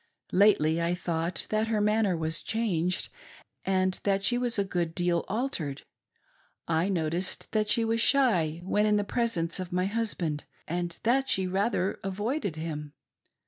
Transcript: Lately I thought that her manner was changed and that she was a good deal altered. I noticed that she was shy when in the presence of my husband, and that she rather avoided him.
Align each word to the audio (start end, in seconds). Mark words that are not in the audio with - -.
Lately 0.31 0.81
I 0.81 0.95
thought 0.95 1.45
that 1.51 1.67
her 1.67 1.79
manner 1.79 2.17
was 2.17 2.41
changed 2.41 3.09
and 3.63 3.99
that 4.03 4.23
she 4.23 4.35
was 4.35 4.57
a 4.57 4.63
good 4.63 4.95
deal 4.95 5.23
altered. 5.27 5.83
I 6.67 6.89
noticed 6.89 7.51
that 7.51 7.69
she 7.69 7.85
was 7.85 8.01
shy 8.01 8.61
when 8.63 8.87
in 8.87 8.95
the 8.95 9.03
presence 9.03 9.59
of 9.59 9.71
my 9.71 9.85
husband, 9.85 10.45
and 10.67 10.99
that 11.03 11.29
she 11.29 11.45
rather 11.45 11.99
avoided 12.03 12.55
him. 12.55 12.93